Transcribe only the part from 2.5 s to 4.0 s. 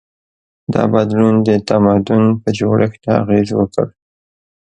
جوړښت اغېز وکړ.